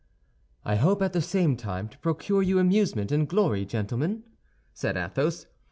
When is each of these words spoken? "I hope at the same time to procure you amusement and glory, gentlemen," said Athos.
"I 0.65 0.77
hope 0.77 1.03
at 1.03 1.13
the 1.13 1.21
same 1.21 1.55
time 1.55 1.87
to 1.89 1.97
procure 1.99 2.41
you 2.41 2.57
amusement 2.57 3.11
and 3.11 3.29
glory, 3.29 3.65
gentlemen," 3.65 4.23
said 4.73 4.97
Athos. 4.97 5.45